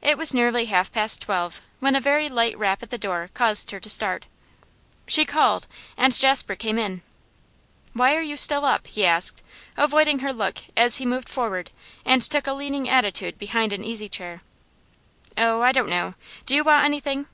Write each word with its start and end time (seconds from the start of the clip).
It 0.00 0.16
was 0.16 0.32
nearly 0.32 0.64
half 0.64 0.90
past 0.90 1.20
twelve 1.20 1.60
when 1.78 1.94
a 1.94 2.00
very 2.00 2.30
light 2.30 2.56
rap 2.58 2.82
at 2.82 2.88
the 2.88 2.96
door 2.96 3.28
caused 3.34 3.70
her 3.70 3.78
to 3.78 3.90
start. 3.90 4.24
She 5.06 5.26
called, 5.26 5.66
and 5.94 6.18
Jasper 6.18 6.54
came 6.54 6.78
in. 6.78 7.02
'Why 7.92 8.16
are 8.16 8.22
you 8.22 8.38
still 8.38 8.64
up?' 8.64 8.86
he 8.86 9.04
asked, 9.04 9.42
avoiding 9.76 10.20
her 10.20 10.32
look 10.32 10.56
as 10.74 10.96
he 10.96 11.04
moved 11.04 11.28
forward 11.28 11.70
and 12.06 12.22
took 12.22 12.46
a 12.46 12.54
leaning 12.54 12.88
attitude 12.88 13.38
behind 13.38 13.74
an 13.74 13.84
easy 13.84 14.08
chair. 14.08 14.40
'Oh, 15.36 15.60
I 15.60 15.72
don't 15.72 15.90
know. 15.90 16.14
Do 16.46 16.54
you 16.54 16.64
want 16.64 16.86
anything? 16.86 17.26